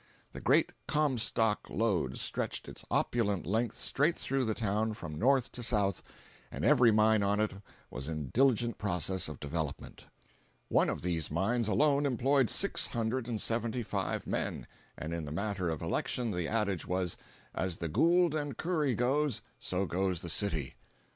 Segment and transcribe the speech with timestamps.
[0.33, 5.61] The great "Comstock lode" stretched its opulent length straight through the town from north to
[5.61, 6.01] south,
[6.51, 7.51] and every mine on it
[7.91, 10.05] was in diligent process of development.
[10.69, 14.65] One of these mines alone employed six hundred and seventy five men,
[14.97, 17.15] and in the matter of elections the adage was,
[17.53, 20.73] "as the 'Gould and Curry' goes, so goes the city."